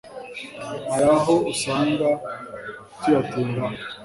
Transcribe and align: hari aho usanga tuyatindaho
hari 0.91 1.09
aho 1.17 1.33
usanga 1.51 2.07
tuyatindaho 2.99 3.77